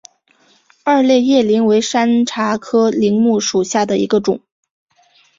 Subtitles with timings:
[0.83, 4.39] 二列叶柃为山茶科柃木属下的一个种。